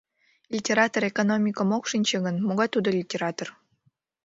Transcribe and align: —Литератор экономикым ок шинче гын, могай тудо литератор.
—Литератор 0.53 1.01
экономикым 1.11 1.69
ок 1.77 1.83
шинче 1.91 2.17
гын, 2.25 2.35
могай 2.47 2.69
тудо 2.71 2.89
литератор. 2.99 3.47